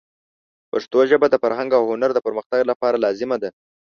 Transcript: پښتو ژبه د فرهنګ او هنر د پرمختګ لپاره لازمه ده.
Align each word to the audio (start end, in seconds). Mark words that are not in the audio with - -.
پښتو 0.71 0.99
ژبه 1.09 1.27
د 1.29 1.35
فرهنګ 1.43 1.71
او 1.77 1.83
هنر 1.91 2.09
د 2.13 2.19
پرمختګ 2.27 2.61
لپاره 2.71 3.01
لازمه 3.05 3.37
ده. 3.43 3.49